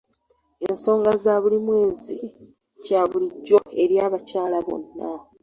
Ensonga 0.67 1.11
za 1.23 1.33
buli 1.43 1.57
mwezi 1.65 2.15
kya 2.85 3.01
bulijjo 3.09 3.59
eri 3.81 3.95
abakyala 4.07 4.57
bonna. 4.65 5.09